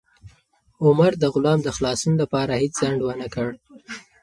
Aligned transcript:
عمر 0.83 1.11
د 1.21 1.23
غلام 1.33 1.59
د 1.63 1.67
خلاصون 1.75 2.13
لپاره 2.21 2.53
هیڅ 2.61 2.73
ځنډ 2.81 2.99
ونه 3.03 3.27
کړ. 3.35 3.49